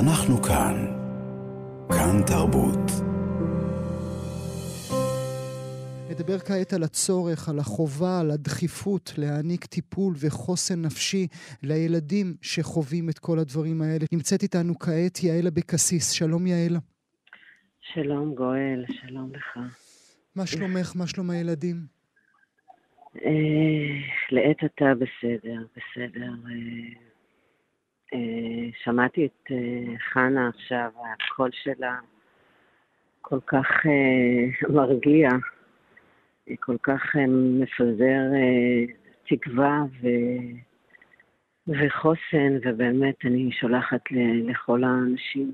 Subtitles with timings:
[0.00, 0.76] אנחנו כאן.
[1.88, 2.86] כאן תרבות.
[6.10, 11.26] נדבר כעת על הצורך, על החובה, על הדחיפות להעניק טיפול וחוסן נפשי
[11.62, 14.04] לילדים שחווים את כל הדברים האלה.
[14.12, 16.12] נמצאת איתנו כעת יעל אבקסיס.
[16.12, 16.76] שלום יעל.
[17.80, 19.58] שלום גואל, שלום לך.
[20.36, 20.92] מה שלומך?
[20.96, 21.76] מה שלום הילדים?
[23.24, 23.30] אה,
[24.30, 26.30] לעת עתה בסדר, בסדר.
[28.12, 29.52] אה, אה, שמעתי את
[30.12, 31.98] חנה עכשיו, הקול שלה
[33.20, 33.66] כל כך
[34.76, 35.28] מרגיע,
[36.60, 38.20] כל כך מפזר
[39.28, 40.06] תקווה ו...
[41.68, 44.00] וחוסן, ובאמת אני שולחת
[44.44, 45.52] לכל האנשים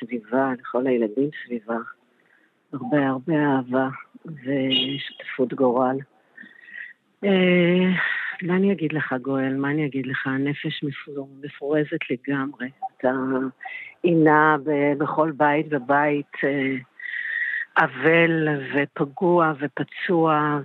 [0.00, 1.76] סביבה, לכל הילדים סביבה,
[2.72, 3.88] הרבה הרבה אהבה
[4.24, 5.96] ושותפות גורל.
[8.42, 9.56] מה אני אגיד לך, גואל?
[9.56, 10.26] מה אני אגיד לך?
[10.26, 10.84] הנפש
[11.42, 12.68] מפורזת לגמרי.
[12.96, 13.10] אתה
[14.02, 14.56] עינה
[14.98, 16.76] בכל בית ובית אה,
[17.78, 20.60] אבל ופגוע ופצוע,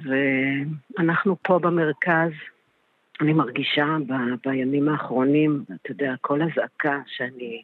[0.97, 2.31] ואנחנו פה במרכז.
[3.21, 4.13] אני מרגישה ב,
[4.45, 7.63] בימים האחרונים, אתה יודע, כל הזעקה שאני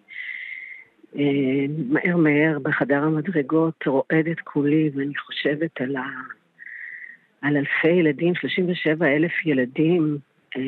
[1.16, 6.04] אה, מהר מהר בחדר המדרגות רועדת כולי, ואני חושבת על ה...
[7.42, 10.18] על אלפי ילדים, 37 אלף ילדים
[10.58, 10.62] אה,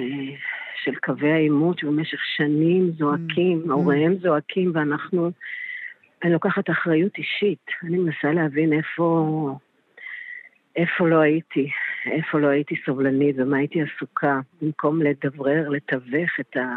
[0.84, 3.72] של קווי העימות שבמשך שנים זועקים, mm.
[3.72, 5.32] הוריהם זועקים, ואנחנו,
[6.24, 7.66] אני לוקחת אחריות אישית.
[7.84, 9.58] אני מנסה להבין איפה,
[10.76, 11.70] איפה לא הייתי,
[12.06, 16.76] איפה לא הייתי סובלנית ומה הייתי עסוקה, במקום לדברר, לתווך את, ה,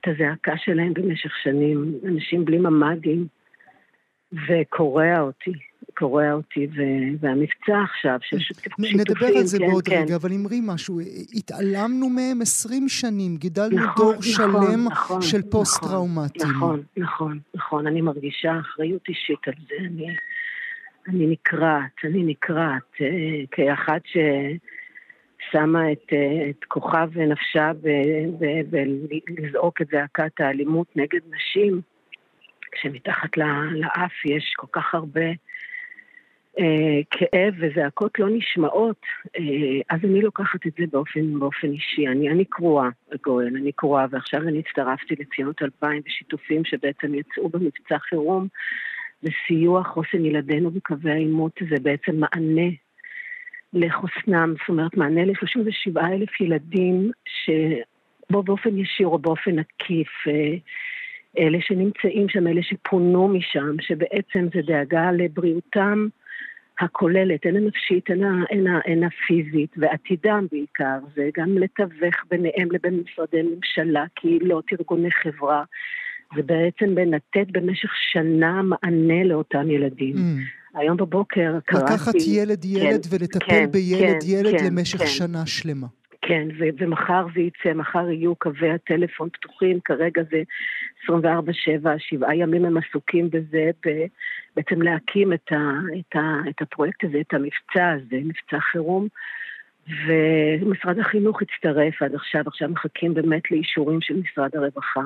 [0.00, 1.94] את הזעקה שלהם במשך שנים.
[2.08, 3.26] אנשים בלי ממ"דים,
[4.32, 5.69] וקורע אותי.
[5.94, 6.66] קורע אותי,
[7.20, 10.02] והמבצע עכשיו של שיתופים, נדבר על זה כן, בעוד כן.
[10.02, 11.00] רגע, אבל אמרי משהו,
[11.34, 16.50] התעלמנו מהם עשרים שנים, גידלנו נכון, דור נכון, שלם נכון, של נכון, פוסט-טראומטיים.
[16.50, 20.06] נכון, נכון, נכון, אני מרגישה אחריות אישית על זה, אני,
[21.08, 23.06] אני נקרעת, אני נקרעת, אה,
[23.50, 24.16] כאחת ש...
[25.52, 27.72] שמה את, אה, את כוחה ונפשה
[28.70, 31.80] בלזעוק את זעקת האלימות נגד נשים,
[32.72, 35.32] כשמתחת לאף יש כל כך הרבה אה,
[37.10, 39.00] כאב וזעקות לא נשמעות,
[39.36, 42.08] אה, אז אני לוקחת את זה באופן, באופן אישי.
[42.08, 42.88] אני, אני קרואה,
[43.24, 48.48] גואל, אני קרואה, ועכשיו אני הצטרפתי לציונות 2000 ושיתופים שבעצם יצאו במבצע חירום
[49.22, 52.70] לסיוע חוסן ילדינו בקווי העימות, זה בעצם מענה
[53.72, 60.56] לחוסנם, זאת אומרת מענה ל-37 אלף ילדים שבו באופן ישיר או באופן עקיף אה,
[61.38, 66.08] אלה שנמצאים שם, אלה שפונו משם, שבעצם זה דאגה לבריאותם
[66.80, 68.10] הכוללת, הן הנפשית,
[68.84, 75.64] הן הפיזית, ועתידם בעיקר, זה גם לתווך ביניהם לבין משרדי ממשלה, קהילות, ארגוני חברה,
[76.36, 80.16] זה בעצם לתת במשך שנה מענה לאותם ילדים.
[80.16, 80.78] Mm.
[80.78, 81.92] היום בבוקר קראתי...
[81.92, 85.06] לקחת ילד ילד כן, ולטפל כן, בילד כן, כן, למשך כן.
[85.06, 85.86] שנה שלמה.
[86.22, 90.42] כן, ו- ומחר זה יצא, מחר יהיו קווי הטלפון פתוחים, כרגע זה
[91.08, 91.12] 24-7,
[91.98, 93.70] שבעה ימים הם עסוקים בזה,
[94.56, 99.08] בעצם להקים את, ה- את, ה- את הפרויקט הזה, את המבצע הזה, מבצע חירום.
[100.06, 105.00] ומשרד החינוך הצטרף עד עכשיו, עכשיו מחכים באמת לאישורים של משרד הרווחה.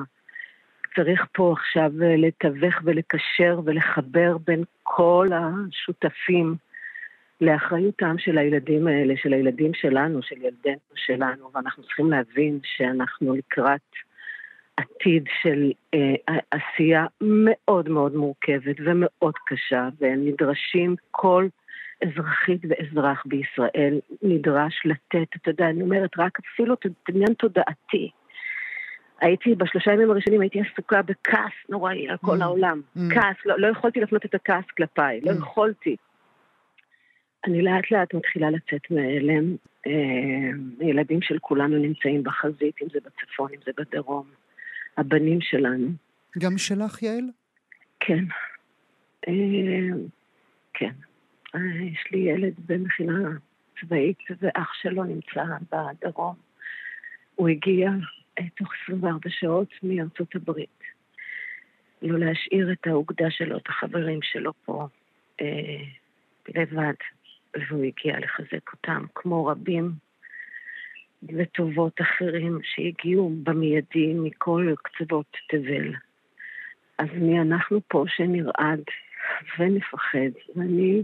[0.95, 6.55] צריך פה עכשיו לתווך ולקשר ולחבר בין כל השותפים
[7.41, 13.81] לאחריותם של הילדים האלה, של הילדים שלנו, של ילדינו שלנו, ואנחנו צריכים להבין שאנחנו לקראת
[14.77, 21.47] עתיד של אה, עשייה מאוד מאוד מורכבת ומאוד קשה, והם נדרשים, כל
[22.03, 26.75] אזרחית ואזרח בישראל נדרש לתת, אתה יודע, אני אומרת, רק אפילו
[27.09, 28.09] עניין תודעתי.
[29.21, 32.43] הייתי, בשלושה ימים הראשונים הייתי עסוקה בכעס נוראי על כל mm.
[32.43, 32.81] העולם.
[32.97, 32.99] Mm.
[33.13, 35.33] כעס, לא, לא יכולתי להפנות את הכעס כלפיי, לא mm.
[35.33, 35.95] לא יכולתי.
[37.45, 39.55] אני לאט לאט מתחילה לצאת מהלם.
[39.87, 44.25] אה, ילדים של כולנו נמצאים בחזית, אם זה בצפון, אם זה בדרום.
[44.97, 45.87] הבנים שלנו.
[46.39, 47.29] גם שלך, יעל?
[47.99, 48.23] כן.
[49.27, 49.33] אה,
[50.73, 50.91] כן.
[51.55, 51.59] אה,
[51.91, 53.29] יש לי ילד במכינה
[53.81, 56.35] צבאית, ואח שלו נמצא בדרום.
[57.35, 57.89] הוא הגיע
[58.55, 60.79] תוך 24 שעות מארצות הברית.
[62.01, 64.87] לא להשאיר את האוגדה שלו, את החברים שלו פה,
[65.41, 65.83] אה,
[66.47, 66.93] לבד.
[67.55, 69.91] והוא הגיע לחזק אותם, כמו רבים
[71.23, 75.93] וטובות אחרים שהגיעו במיידי מכל קצוות תבל.
[76.97, 78.83] אז מי אנחנו פה שנרעד
[79.59, 81.03] ונפחד, ואני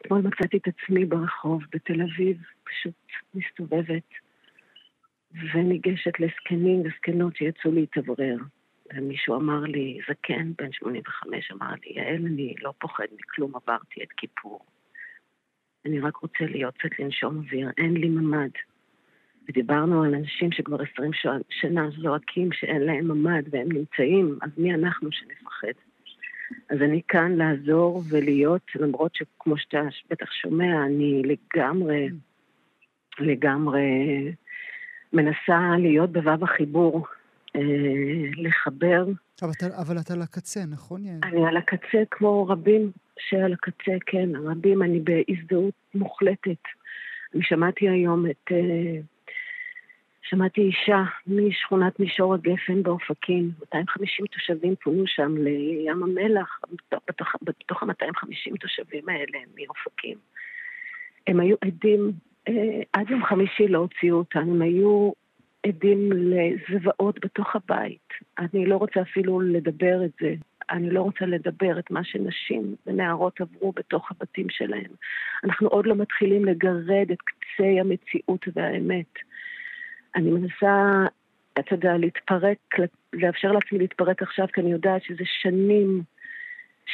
[0.00, 2.94] אתמול מצאתי את עצמי ברחוב בתל אביב, פשוט
[3.34, 4.08] מסתובבת
[5.32, 8.36] וניגשת לזקנים וזקנות שיצאו להתאוורר.
[8.94, 14.12] ומישהו אמר לי, זקן, בן 85, אמר לי, יעל, אני לא פוחד מכלום, עברתי את
[14.16, 14.60] כיפור.
[15.86, 18.50] אני רק רוצה להיות קצת לנשום אוויר, אין לי ממ"ד.
[19.48, 21.10] ודיברנו על אנשים שכבר עשרים
[21.50, 25.72] שנה זועקים שאין להם ממ"ד והם נמצאים, אז מי אנחנו שנפחד?
[26.70, 32.08] אז אני כאן לעזור ולהיות, למרות שכמו שאתה בטח שומע, אני לגמרי,
[33.18, 33.88] לגמרי
[35.12, 37.06] מנסה להיות בו"ב החיבור,
[37.56, 37.60] אה,
[38.36, 39.06] לחבר.
[39.42, 41.18] אבל אתה, אבל אתה על הקצה, נכון יעל?
[41.22, 46.62] אני על הקצה כמו רבים שעל הקצה, כן, רבים, אני בהזדהות מוחלטת.
[47.34, 48.52] אני שמעתי היום את...
[48.52, 49.00] אה,
[50.30, 56.60] שמעתי אישה משכונת מישור הגפן באופקים, 250 תושבים פונו שם לים המלח,
[57.08, 60.18] בתוך, בתוך ה-250 תושבים האלה מאופקים.
[61.26, 62.12] הם היו עדים,
[62.48, 65.12] אה, עד יום חמישי לא הוציאו אותם, הם היו
[65.66, 68.08] עדים לזוועות בתוך הבית.
[68.38, 70.34] אני לא רוצה אפילו לדבר את זה.
[70.70, 74.90] אני לא רוצה לדבר את מה שנשים ונערות עברו בתוך הבתים שלהם.
[75.44, 79.18] אנחנו עוד לא מתחילים לגרד את קצה המציאות והאמת.
[80.18, 81.04] אני מנסה,
[81.58, 82.58] אתה יודע, להתפרק,
[83.12, 86.02] לאפשר לעצמי להתפרק עכשיו, כי אני יודעת שזה שנים,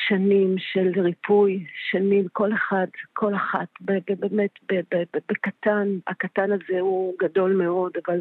[0.09, 4.50] שנים של ריפוי, שנים, כל אחד, כל אחת, באמת,
[5.29, 8.21] בקטן, הקטן הזה הוא גדול מאוד, אבל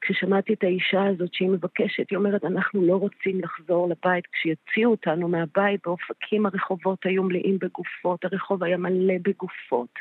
[0.00, 4.24] כששמעתי את האישה הזאת שהיא מבקשת, היא אומרת, אנחנו לא רוצים לחזור לבית.
[4.32, 9.98] כשיציעו אותנו מהבית, באופקים הרחובות היו מלאים בגופות, הרחוב היה מלא בגופות,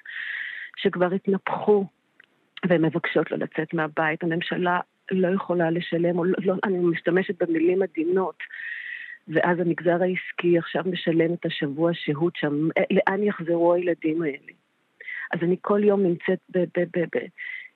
[0.77, 1.85] שכבר התנפחו,
[2.67, 4.23] והן מבקשות לא לצאת מהבית.
[4.23, 4.79] הממשלה
[5.11, 8.35] לא יכולה לשלם, או לא, לא, אני משתמשת במילים עדינות.
[9.27, 14.51] ואז המגזר העסקי עכשיו משלם את השבוע שהות שם, אה, לאן יחזרו הילדים האלה?
[15.31, 16.57] אז אני כל יום נמצאת ב...
[16.57, 17.19] ב, ב, ב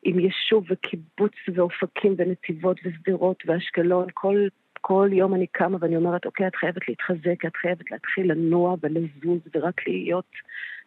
[0.03, 4.47] עם יישוב וקיבוץ ואופקים ונתיבות ושדרות ואשקלון, כל,
[4.81, 9.39] כל יום אני קמה ואני אומרת, אוקיי, את חייבת להתחזק, את חייבת להתחיל לנוע ולזוז
[9.55, 10.31] ורק להיות,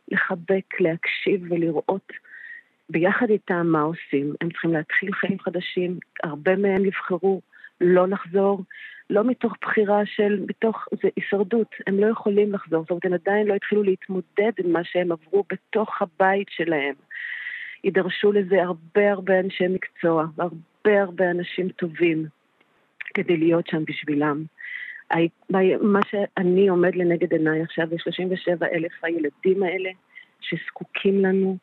[0.09, 2.13] לחבק, להקשיב ולראות
[2.91, 4.35] ביחד איתם מה עושים.
[4.41, 7.41] הם צריכים להתחיל חיים חדשים, הרבה מהם יבחרו
[7.81, 8.63] לא לחזור,
[9.11, 13.47] לא מתוך בחירה של, מתוך, זה הישרדות, הם לא יכולים לחזור, זאת אומרת, הם עדיין
[13.47, 16.95] לא התחילו להתמודד עם מה שהם עברו בתוך הבית שלהם.
[17.85, 22.27] יידרשו לזה הרבה הרבה אנשי מקצוע, והרבה הרבה אנשים טובים
[23.15, 24.45] כדי להיות שם בשבילם.
[25.81, 29.91] מה שאני עומד לנגד עיניי עכשיו זה 37 אלף הילדים האלה
[30.41, 31.57] שזקוקים לנו.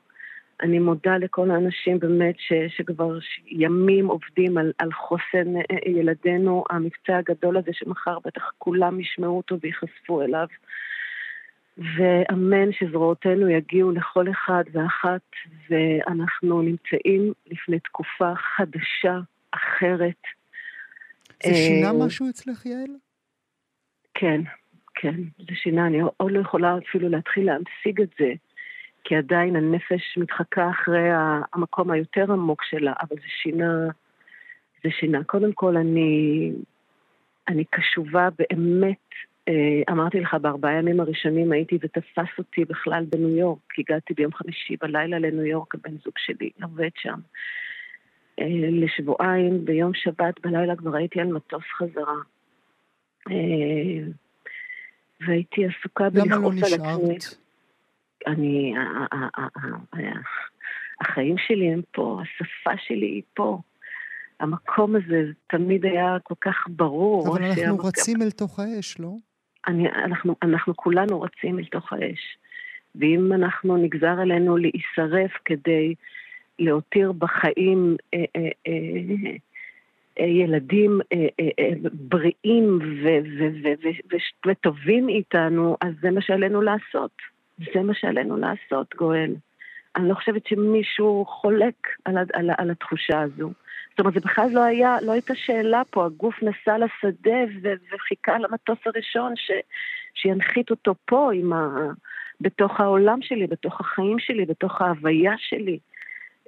[0.62, 7.18] אני מודה לכל האנשים באמת ש, שכבר ימים עובדים על, על חוסן אה, ילדינו, המבצע
[7.18, 10.48] הגדול הזה שמחר בטח כולם ישמעו אותו וייחשפו אליו.
[11.78, 15.22] ואמן שזרועותינו יגיעו לכל אחד ואחת,
[15.70, 19.20] ואנחנו נמצאים לפני תקופה חדשה,
[19.52, 20.22] אחרת.
[21.44, 22.96] זה שינה אה, משהו אצלך, יעל?
[24.14, 24.42] כן,
[24.96, 25.88] כן, זה שינה.
[25.88, 28.34] אני עוד לא יכולה אפילו להתחיל להמשיג את זה,
[29.04, 31.10] כי עדיין הנפש מתחקה אחרי
[31.54, 33.88] המקום היותר עמוק שלה, אבל זה שינה,
[34.84, 35.24] זה שינה.
[35.24, 36.52] קודם כל, אני,
[37.48, 39.10] אני קשובה באמת
[39.48, 43.60] אה, אמרתי לך, בארבעה ימים הראשונים הייתי ותפס אותי בכלל בניו יורק.
[43.78, 47.20] הגעתי ביום חמישי בלילה לניו יורק, הבן זוג שלי עובד שם.
[48.40, 52.16] אה, לשבועיים, ביום שבת בלילה כבר הייתי על מטוס חזרה.
[53.32, 54.08] אה,
[55.22, 56.78] והייתי עסוקה בלכעוס על עצמי.
[56.78, 57.43] למה לא נשארת?
[58.28, 58.74] אני,
[61.02, 63.60] החיים שלי הם פה, השפה שלי היא פה.
[64.40, 67.28] המקום הזה תמיד היה כל כך ברור.
[67.28, 67.88] אבל אנחנו שהמקום...
[67.88, 69.12] רצים אל תוך האש, לא?
[69.68, 72.38] אני, אנחנו, אנחנו כולנו רצים אל תוך האש.
[72.96, 75.96] ואם אנחנו נגזר עלינו להישרף כדי
[76.60, 78.50] להותיר בחיים אה, אה,
[80.20, 81.00] אה, ילדים
[81.94, 82.80] בריאים
[84.46, 87.33] וטובים איתנו, אז זה מה שעלינו לעשות.
[87.58, 89.36] זה מה שעלינו לעשות, גואל.
[89.96, 93.52] אני לא חושבת שמישהו חולק על, על, על התחושה הזו.
[93.90, 98.38] זאת אומרת, זה בכלל לא היה, לא הייתה שאלה פה, הגוף נסע לשדה ו- וחיכה
[98.40, 99.64] למטוס הראשון ש-
[100.14, 101.68] שינחית אותו פה עם ה...
[102.42, 105.80] בתוך העולם שלי, בתוך החיים שלי, בתוך ההוויה שלי.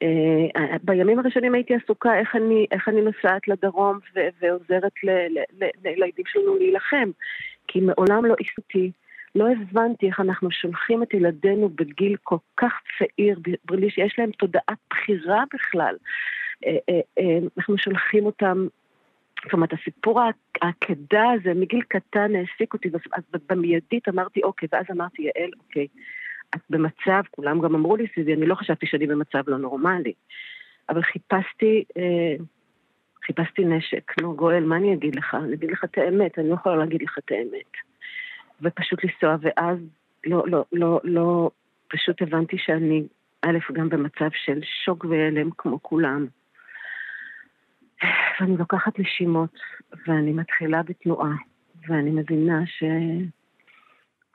[0.04, 4.92] Uh, בימים הראשונים הייתי עסוקה איך אני, איך אני נוסעת לדרום ו- ועוזרת
[5.84, 7.10] לילדים שלנו להילחם,
[7.68, 8.92] כי מעולם לא עיסותי,
[9.36, 14.78] לא הבנתי איך אנחנו שולחים את ילדינו בגיל כל כך צעיר, בלי שיש להם תודעת
[14.90, 15.96] בחירה בכלל.
[16.66, 18.68] אה, אה, אה, אנחנו שולחים אותם,
[19.44, 20.22] זאת אומרת, הסיפור
[20.62, 25.88] העקדה הזה מגיל קטן העסיק אותי, אז במיידית אמרתי, אוקיי, ואז אמרתי, יעל, אוקיי,
[26.56, 30.14] את במצב, כולם גם אמרו לי סביבי, אני לא חשבתי שאני במצב לא נורמלי,
[30.90, 31.84] אבל חיפשתי,
[33.26, 34.12] חיפשתי נשק.
[34.22, 35.36] נו, גואל, מה אני אגיד לך?
[35.44, 37.95] אני אגיד לך את האמת, אני לא יכולה להגיד לך את האמת.
[38.62, 39.78] ופשוט לנסוע, ואז
[40.26, 41.50] לא, לא, לא, לא,
[41.88, 43.04] פשוט הבנתי שאני,
[43.42, 46.28] א', גם במצב של שוק והלם כמו כולם.
[48.40, 49.60] ואני לוקחת נשימות,
[50.08, 51.36] ואני מתחילה בתנועה,
[51.88, 52.84] ואני מבינה ש...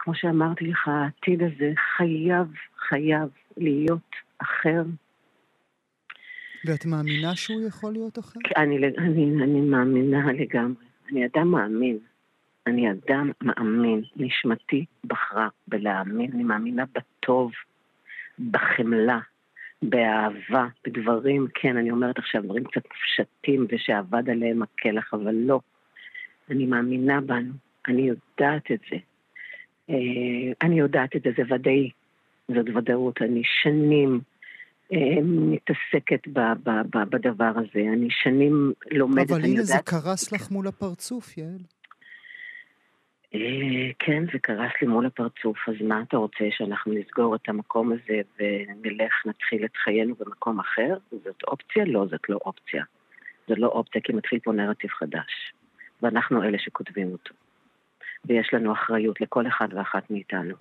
[0.02, 2.46] כמו שאמרתי לך, העתיד הזה חייב,
[2.88, 4.82] חייב להיות אחר.
[6.64, 8.40] ואת מאמינה שהוא יכול להיות אחר?
[8.56, 10.84] אני, אני, אני מאמינה לגמרי.
[11.12, 11.98] אני אדם מאמין.
[12.66, 14.02] אני אדם מאמין.
[14.16, 16.30] נשמתי בחרה בלהאמין.
[16.34, 17.52] אני מאמינה בטוב,
[18.50, 19.18] בחמלה,
[19.82, 25.60] באהבה, בדברים, כן, אני אומרת עכשיו דברים קצת מופשטים ושאבד עליהם הקלח, אבל לא.
[26.50, 27.52] אני מאמינה בנו,
[27.88, 28.96] אני יודעת את זה.
[29.90, 31.90] אה, אני יודעת את זה, זה ודאי,
[32.48, 33.22] זאת ודאות.
[33.22, 34.20] אני שנים
[34.92, 40.50] אה, מתעסקת ב, ב, ב, בדבר הזה, אני שנים לומדת, אבל הנה זה קרס לך
[40.50, 41.79] מול הפרצוף, יעל.
[43.34, 47.92] אה, כן, זה קרס לי מול הפרצוף, אז מה אתה רוצה, שאנחנו נסגור את המקום
[47.92, 50.96] הזה ונלך, נתחיל את חיינו במקום אחר?
[51.10, 51.84] זאת אופציה?
[51.84, 52.84] לא, זאת לא אופציה.
[53.48, 55.52] זאת לא אופציה כי מתחיל פה נרטיב חדש,
[56.02, 57.34] ואנחנו אלה שכותבים אותו.
[58.24, 60.54] ויש לנו אחריות לכל אחד ואחת מאיתנו.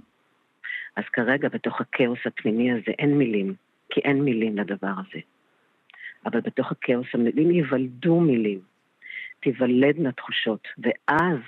[0.95, 3.53] אז כרגע בתוך הכאוס הפנימי הזה אין מילים,
[3.89, 5.19] כי אין מילים לדבר הזה.
[6.25, 8.59] אבל בתוך הכאוס המילים ייוולדו מילים,
[9.39, 11.39] תיוולדנה תחושות, ואז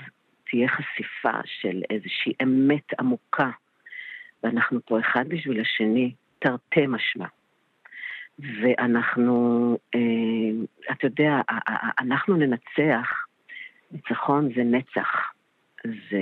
[0.51, 3.49] תהיה חשיפה של איזושהי אמת עמוקה,
[4.43, 7.25] ואנחנו פה אחד בשביל השני, תרתי משמע.
[8.39, 9.99] ואנחנו, אה,
[10.91, 11.41] אתה יודע,
[11.99, 13.25] אנחנו ננצח,
[13.91, 15.31] ניצחון זה נצח.
[15.83, 16.19] זה,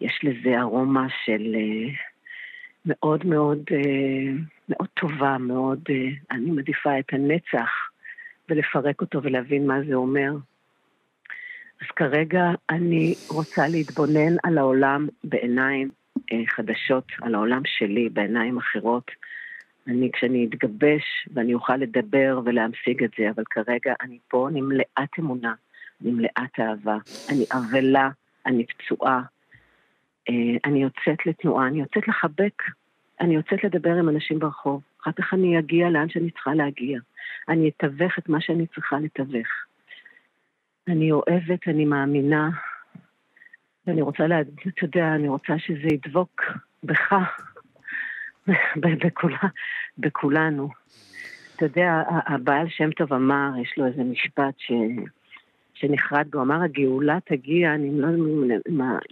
[0.00, 1.92] יש לזה ארומה של אה,
[2.86, 4.32] מאוד מאוד, אה,
[4.68, 5.80] מאוד טובה, מאוד,
[6.30, 7.70] אני מעדיפה את הנצח
[8.48, 10.30] ולפרק אותו ולהבין מה זה אומר.
[11.80, 15.90] אז כרגע אני רוצה להתבונן על העולם בעיניים
[16.32, 19.10] אה, חדשות, על העולם שלי בעיניים אחרות.
[19.86, 25.18] אני, כשאני אתגבש ואני אוכל לדבר ולהמשיג את זה, אבל כרגע אני פה, אני מלאת
[25.18, 25.54] אמונה,
[26.02, 26.96] אני מלאת אהבה,
[27.28, 28.10] אני אבלה,
[28.46, 29.22] אני פצועה,
[30.28, 32.62] אה, אני יוצאת לתנועה, אני יוצאת לחבק,
[33.20, 37.00] אני יוצאת לדבר עם אנשים ברחוב, אחר כך אני אגיע לאן שאני צריכה להגיע.
[37.48, 39.48] אני אתווך את מה שאני צריכה לתווך.
[40.88, 42.50] אני אוהבת, אני מאמינה,
[43.86, 46.42] ואני רוצה, לה, אתה יודע, אני רוצה שזה ידבוק
[46.84, 47.14] בך,
[48.76, 49.48] בכולה,
[49.98, 50.68] בכולנו.
[51.56, 54.72] אתה יודע, הבעל שם טוב אמר, יש לו איזה משפט ש...
[55.74, 58.08] שנחרד בו, אמר הגאולה תגיע, אני לא,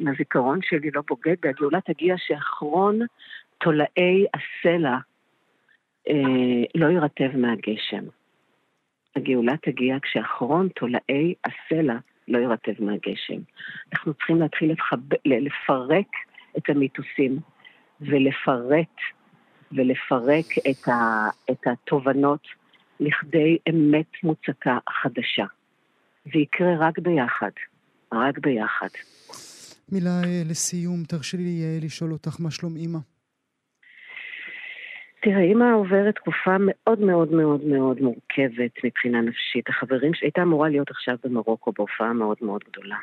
[0.01, 2.99] אם הזיכרון שלי לא בוגד בי, הגאולה תגיע שאחרון
[3.59, 4.97] תולעי הסלע
[6.09, 8.05] אה, לא יירטב מהגשם.
[9.17, 11.97] הגאולה תגיע כשאחרון תולעי הסלע
[12.29, 13.41] לא יירטב מהגשם.
[13.93, 14.97] אנחנו צריכים להתחיל לפחב...
[15.25, 16.07] לפרק
[16.59, 17.39] את המיתוסים
[18.01, 18.97] ולפרט
[19.73, 21.29] ולפרק את, ה...
[21.51, 22.47] את התובנות
[23.01, 25.47] לכדי אמת מוצקה חדשה.
[26.25, 27.51] זה יקרה רק ביחד,
[28.13, 28.89] רק ביחד.
[29.93, 32.99] מילה אה, לסיום, תרשי לי אה, לשאול אותך מה שלום אימא.
[35.23, 39.69] תראה, אימא עוברת תקופה מאוד מאוד מאוד מאוד מורכבת מבחינה נפשית.
[39.69, 42.97] החברים שהייתה אמורה להיות עכשיו במרוקו בהופעה מאוד מאוד גדולה.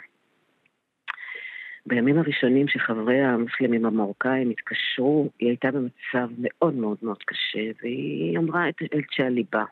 [1.85, 8.69] בימים הראשונים שחברי המוסלמים המרוקאים התקשרו, היא הייתה במצב מאוד מאוד מאוד קשה, והיא אמרה
[8.69, 9.63] את, את שעל ליבה.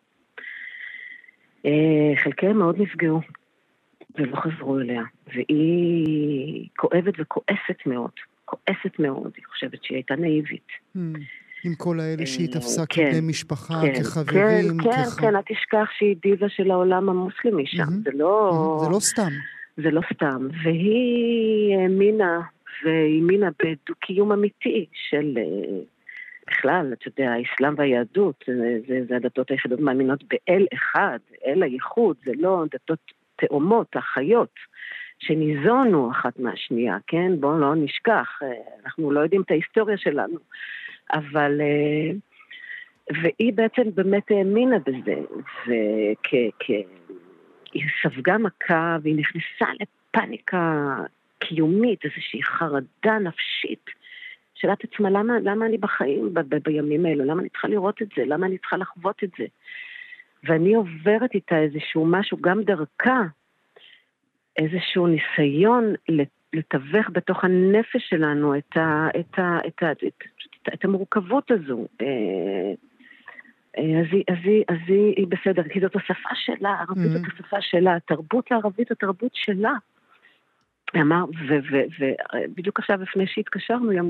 [1.65, 3.21] אה, חלקיהם מאוד נפגעו,
[4.15, 8.11] ולא חזרו אליה, והיא כואבת וכועסת מאוד,
[8.45, 10.67] כועסת מאוד, היא חושבת שהיא הייתה נאיבית.
[10.97, 10.99] Mm.
[11.67, 14.77] עם כל האלה שהיא תפסה כן, כבני משפחה, כן, כחברים.
[14.83, 15.19] כן, כח...
[15.21, 18.03] כן, אל תשכח שהיא דיבה של העולם המוסלמי שם, mm-hmm.
[18.03, 18.51] זה לא...
[18.51, 18.85] Mm-hmm.
[18.85, 19.31] זה לא סתם.
[19.77, 20.47] זה לא סתם.
[20.63, 22.41] והיא האמינה,
[22.85, 25.37] והאמינה בדו-קיום אמיתי של...
[25.37, 25.79] אה,
[26.47, 32.15] בכלל, אתה יודע, האסלאם והיהדות, זה, זה, זה הדתות היחידות מאמינות באל אחד, אל הייחוד,
[32.25, 32.99] זה לא דתות
[33.35, 34.53] תאומות, אחיות,
[35.19, 37.31] שניזונו אחת מהשנייה, כן?
[37.39, 38.47] בואו לא נשכח, אה,
[38.85, 40.37] אנחנו לא יודעים את ההיסטוריה שלנו.
[41.13, 41.61] אבל...
[41.61, 42.11] אה,
[43.21, 45.15] והיא בעצם באמת האמינה בזה,
[45.67, 46.85] והיא
[48.03, 50.95] ספגה מכה והיא נכנסה לפאניקה
[51.39, 53.85] קיומית, איזושהי חרדה נפשית.
[54.55, 57.25] שאלת עצמה, למה, למה אני בחיים ב- ב- בימים האלו?
[57.25, 58.25] למה אני צריכה לראות את זה?
[58.25, 59.45] למה אני צריכה לחוות את זה?
[60.43, 63.21] ואני עוברת איתה איזשהו משהו, גם דרכה,
[64.57, 65.93] איזשהו ניסיון
[66.53, 70.23] לתווך בתוך הנפש שלנו את, ה, את, ה, את, ה, את,
[70.73, 71.85] את, המורכבות הזו.
[72.01, 72.73] אה,
[73.77, 77.33] אז, היא, אז, היא, אז היא, היא בסדר, כי זאת השפה שלה, ערבית זאת mm-hmm.
[77.33, 79.73] השפה שלה, התרבות הערבית זאת התרבות שלה.
[80.95, 81.25] אמר,
[81.99, 84.01] ובדיוק עכשיו לפני שהתקשרנו, היא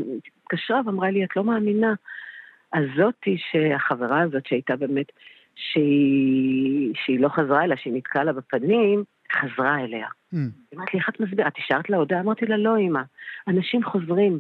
[0.44, 1.94] התקשרה ואמרה לי, את לא מאמינה.
[2.74, 5.12] הזאתי, שהחברה הזאת שהייתה באמת,
[5.56, 10.08] שהיא, שהיא לא חזרה אליה, שהיא נתקעה לה בפנים, חזרה אליה.
[10.34, 10.38] Mm.
[10.76, 11.48] אמרתי לי, איך את מסבירה?
[11.48, 12.20] את השארת לה הודעה?
[12.20, 13.02] אמרתי לה, לא, אמא.
[13.48, 14.40] אנשים חוזרים.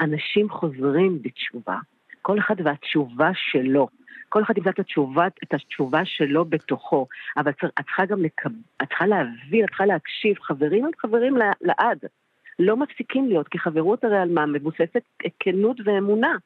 [0.00, 1.78] אנשים חוזרים בתשובה.
[2.22, 3.88] כל אחד והתשובה שלו.
[4.28, 7.06] כל אחד ימצא את התשובה, את התשובה שלו בתוכו.
[7.36, 8.50] אבל את צריכה גם לקב...
[8.82, 10.36] את צריכה להבין, את צריכה להקשיב.
[10.40, 11.98] חברים הם חברים לעד.
[12.58, 14.46] לא מפסיקים להיות, כי חברות הרי על מה?
[14.46, 15.02] מבוססת
[15.40, 16.36] כנות ואמונה.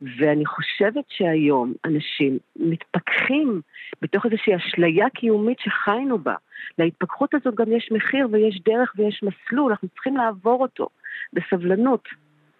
[0.00, 3.60] ואני חושבת שהיום אנשים מתפכחים
[4.02, 6.34] בתוך איזושהי אשליה קיומית שחיינו בה.
[6.78, 10.88] להתפכחות הזאת גם יש מחיר ויש דרך ויש מסלול, אנחנו צריכים לעבור אותו
[11.32, 12.08] בסבלנות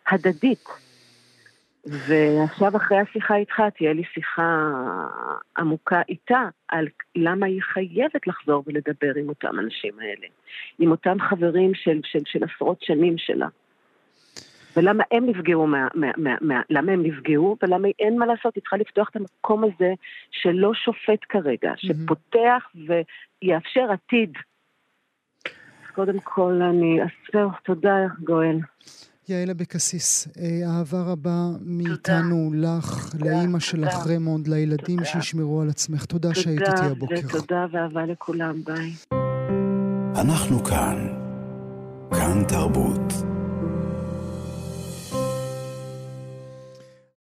[0.09, 0.69] הדדית.
[1.87, 4.71] ועכשיו אחרי השיחה איתך תהיה לי שיחה
[5.59, 10.27] עמוקה איתה על למה היא חייבת לחזור ולדבר עם אותם אנשים האלה,
[10.79, 13.49] עם אותם חברים של, של, של עשרות שנים שלה.
[14.77, 18.63] ולמה הם נפגעו, מה, מה, מה, מה, למה הם נפגעו, ולמה אין מה לעשות, היא
[18.63, 19.95] צריכה לפתוח את המקום הזה
[20.31, 24.33] שלא שופט כרגע, שפותח ויאפשר עתיד.
[25.95, 28.57] קודם כל אני, אז זהו, תודה גואל.
[29.29, 32.79] יעל אבקסיס, אה, אהבה רבה מאיתנו תודה.
[32.79, 35.05] לך, תודה, לאימא שלך רמונד, לילדים תודה.
[35.05, 36.05] שישמרו על עצמך.
[36.05, 37.29] תודה, תודה שהיית איתי הבוקר.
[37.31, 38.93] תודה ואהבה לכולם, ביי.
[40.17, 41.09] אנחנו כאן.
[42.11, 43.36] כאן תרבות.